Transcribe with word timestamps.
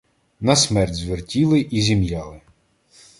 На 0.39 0.55
смерть 0.55 0.95
звертіли 0.95 1.59
і 1.71 1.81
зім'яли 1.81 2.41